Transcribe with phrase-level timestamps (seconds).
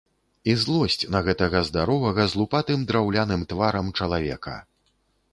[0.51, 4.55] І злосць на гэтага здаровага з лупатым драўляным тварам чалавека.